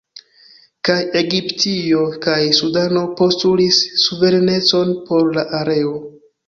Kaj 0.87 0.95
Egiptio 1.19 2.01
kaj 2.25 2.39
Sudano 2.63 3.05
postulis 3.21 3.81
suverenecon 4.09 4.99
por 5.11 5.35
la 5.39 5.47
areo. 5.63 5.99